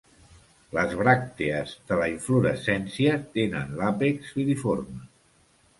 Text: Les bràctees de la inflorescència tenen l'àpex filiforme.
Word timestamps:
Les 0.77 0.95
bràctees 1.01 1.73
de 1.91 1.99
la 2.01 2.07
inflorescència 2.15 3.21
tenen 3.37 3.79
l'àpex 3.83 4.35
filiforme. 4.39 5.07